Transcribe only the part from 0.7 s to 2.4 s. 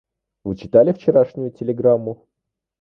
вчерашнюю телеграмму?